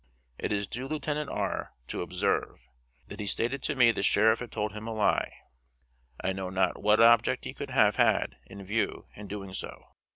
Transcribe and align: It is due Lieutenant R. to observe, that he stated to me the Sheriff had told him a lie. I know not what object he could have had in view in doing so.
It 0.39 0.51
is 0.51 0.65
due 0.65 0.87
Lieutenant 0.87 1.29
R. 1.29 1.75
to 1.89 2.01
observe, 2.01 2.67
that 3.07 3.19
he 3.19 3.27
stated 3.27 3.61
to 3.61 3.75
me 3.75 3.91
the 3.91 4.01
Sheriff 4.01 4.39
had 4.39 4.51
told 4.51 4.71
him 4.73 4.87
a 4.87 4.93
lie. 4.95 5.31
I 6.19 6.33
know 6.33 6.49
not 6.49 6.81
what 6.81 6.99
object 6.99 7.43
he 7.45 7.53
could 7.53 7.69
have 7.69 7.97
had 7.97 8.37
in 8.47 8.65
view 8.65 9.05
in 9.15 9.27
doing 9.27 9.53
so. 9.53 9.93